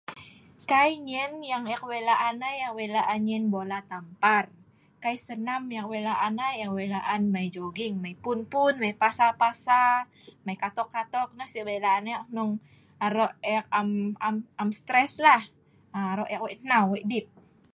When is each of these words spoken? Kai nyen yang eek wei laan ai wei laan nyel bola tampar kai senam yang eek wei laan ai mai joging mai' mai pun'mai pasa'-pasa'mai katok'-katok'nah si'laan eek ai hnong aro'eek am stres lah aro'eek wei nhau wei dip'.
Kai 0.71 0.91
nyen 1.07 1.31
yang 1.51 1.63
eek 1.73 1.83
wei 1.89 2.01
laan 2.09 2.37
ai 2.49 2.59
wei 2.77 2.87
laan 2.95 3.19
nyel 3.27 3.45
bola 3.53 3.79
tampar 3.91 4.45
kai 5.03 5.15
senam 5.27 5.63
yang 5.75 5.83
eek 5.85 5.91
wei 5.91 6.03
laan 6.09 6.35
ai 6.47 6.57
mai 7.33 7.47
joging 7.55 7.95
mai' 8.03 8.15
mai 8.23 8.43
pun'mai 8.57 8.93
pasa'-pasa'mai 9.01 10.55
katok'-katok'nah 10.63 11.49
si'laan 11.53 12.05
eek 12.11 12.19
ai 12.21 12.25
hnong 12.29 12.51
aro'eek 13.05 13.65
am 14.61 14.69
stres 14.79 15.13
lah 15.25 15.41
aro'eek 16.13 16.41
wei 16.45 16.55
nhau 16.69 16.85
wei 16.91 17.03
dip'. 17.11 17.31